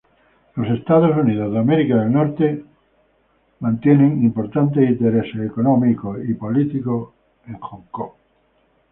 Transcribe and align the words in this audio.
Los 0.55 0.67
Estados 0.79 1.15
Unidos 1.15 1.53
mantienen 3.59 4.23
importantes 4.23 4.89
intereses 4.89 5.45
económicos 5.45 6.17
y 6.27 6.33
políticos 6.33 7.11
en 7.45 7.59
Hong 7.59 7.83
Kong. 7.91 8.09